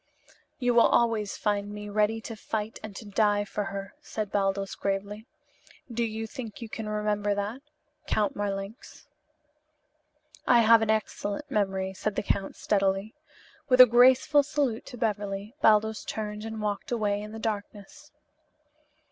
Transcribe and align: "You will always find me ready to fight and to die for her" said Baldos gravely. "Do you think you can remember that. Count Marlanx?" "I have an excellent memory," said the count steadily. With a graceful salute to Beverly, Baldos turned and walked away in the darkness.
"You 0.57 0.73
will 0.73 0.87
always 0.87 1.37
find 1.37 1.69
me 1.71 1.87
ready 1.87 2.19
to 2.21 2.35
fight 2.35 2.79
and 2.81 2.95
to 2.95 3.05
die 3.05 3.45
for 3.45 3.65
her" 3.65 3.93
said 4.01 4.31
Baldos 4.31 4.73
gravely. 4.73 5.27
"Do 5.91 6.03
you 6.03 6.25
think 6.25 6.59
you 6.59 6.67
can 6.67 6.89
remember 6.89 7.35
that. 7.35 7.61
Count 8.07 8.35
Marlanx?" 8.35 9.05
"I 10.47 10.61
have 10.61 10.81
an 10.81 10.89
excellent 10.89 11.51
memory," 11.51 11.93
said 11.93 12.15
the 12.15 12.23
count 12.23 12.55
steadily. 12.55 13.13
With 13.69 13.79
a 13.79 13.85
graceful 13.85 14.41
salute 14.41 14.87
to 14.87 14.97
Beverly, 14.97 15.53
Baldos 15.61 16.03
turned 16.03 16.45
and 16.45 16.63
walked 16.63 16.91
away 16.91 17.21
in 17.21 17.31
the 17.31 17.37
darkness. 17.37 18.11